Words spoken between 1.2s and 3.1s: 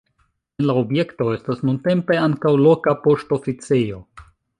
estas nuntempe ankaŭ loka